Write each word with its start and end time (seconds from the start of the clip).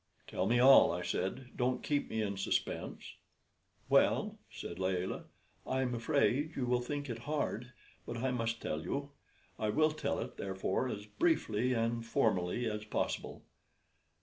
"Tell 0.25 0.47
me 0.47 0.57
all," 0.57 0.91
I 0.91 1.03
said; 1.03 1.51
"don't 1.55 1.83
keep 1.83 2.09
me 2.09 2.23
in 2.23 2.35
suspense." 2.35 3.17
"Well," 3.87 4.39
said 4.49 4.79
Layelah, 4.79 5.25
"I'm 5.67 5.93
afraid 5.93 6.55
you 6.55 6.65
will 6.65 6.81
think 6.81 7.07
it 7.07 7.19
hard; 7.19 7.71
but 8.07 8.17
I 8.17 8.31
must 8.31 8.63
tell 8.63 8.81
you. 8.81 9.11
I 9.59 9.69
will 9.69 9.91
tell 9.91 10.17
it, 10.17 10.37
therefore, 10.37 10.89
as 10.89 11.05
briefly 11.05 11.73
and 11.73 12.03
formally 12.03 12.65
as 12.65 12.83
possible. 12.83 13.43